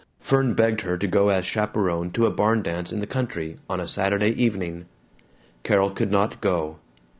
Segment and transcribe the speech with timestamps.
[0.19, 3.79] Fern begged her to go as chaperon to a barn dance in the country, on
[3.79, 4.85] a Saturday evening.
[5.61, 6.79] Carol could not go.